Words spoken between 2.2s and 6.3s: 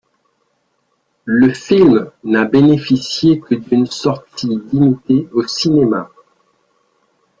n'a bénéficié que d'une sortie limitée au cinéma.